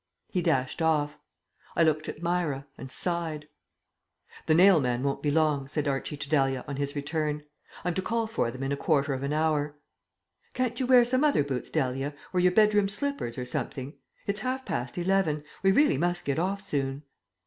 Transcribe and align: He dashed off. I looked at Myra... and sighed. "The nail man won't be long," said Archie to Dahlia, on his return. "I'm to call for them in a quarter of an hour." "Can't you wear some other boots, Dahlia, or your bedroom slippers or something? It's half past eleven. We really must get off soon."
He 0.31 0.41
dashed 0.41 0.81
off. 0.81 1.19
I 1.75 1.83
looked 1.83 2.09
at 2.09 2.23
Myra... 2.23 2.65
and 2.75 2.91
sighed. 2.91 3.47
"The 4.47 4.55
nail 4.55 4.79
man 4.79 5.03
won't 5.03 5.21
be 5.21 5.29
long," 5.29 5.67
said 5.67 5.87
Archie 5.87 6.17
to 6.17 6.27
Dahlia, 6.27 6.65
on 6.67 6.77
his 6.77 6.95
return. 6.95 7.43
"I'm 7.85 7.93
to 7.93 8.01
call 8.01 8.25
for 8.25 8.49
them 8.49 8.63
in 8.63 8.71
a 8.71 8.75
quarter 8.75 9.13
of 9.13 9.21
an 9.21 9.31
hour." 9.31 9.75
"Can't 10.55 10.79
you 10.79 10.87
wear 10.87 11.05
some 11.05 11.23
other 11.23 11.43
boots, 11.43 11.69
Dahlia, 11.69 12.15
or 12.33 12.39
your 12.39 12.51
bedroom 12.51 12.87
slippers 12.87 13.37
or 13.37 13.45
something? 13.45 13.93
It's 14.25 14.39
half 14.39 14.65
past 14.65 14.97
eleven. 14.97 15.43
We 15.61 15.71
really 15.71 15.99
must 15.99 16.25
get 16.25 16.39
off 16.39 16.61
soon." 16.63 17.03